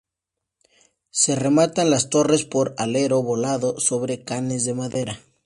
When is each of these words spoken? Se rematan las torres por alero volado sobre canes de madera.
Se 1.11 1.35
rematan 1.35 1.91
las 1.91 2.09
torres 2.09 2.43
por 2.43 2.73
alero 2.79 3.21
volado 3.21 3.79
sobre 3.79 4.23
canes 4.23 4.65
de 4.65 4.73
madera. 4.73 5.19